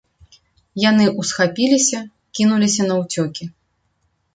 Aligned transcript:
Яны 0.83 1.05
ўсхапіліся, 1.19 2.03
кінуліся 2.41 2.83
наўцёкі. 2.93 3.43